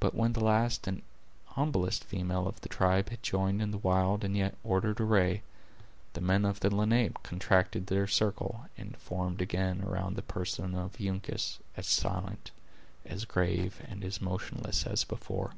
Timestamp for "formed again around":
8.96-10.16